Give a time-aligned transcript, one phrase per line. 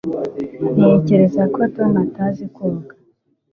[0.75, 2.93] Ntekereza ko Tom atazi koga